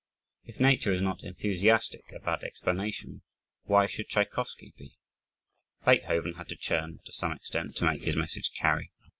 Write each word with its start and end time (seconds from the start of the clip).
If 0.45 0.59
nature 0.59 0.91
is 0.91 0.99
not 1.03 1.21
enthusiastic 1.21 2.11
about 2.11 2.43
explanation, 2.43 3.21
why 3.65 3.85
should 3.85 4.07
Tschaikowsky 4.09 4.73
be? 4.75 4.97
Beethoven 5.85 6.33
had 6.37 6.49
to 6.49 6.55
churn, 6.55 6.97
to 7.05 7.11
some 7.11 7.31
extent, 7.33 7.75
to 7.75 7.85
make 7.85 8.01
his 8.01 8.15
message 8.15 8.51
carry. 8.57 8.91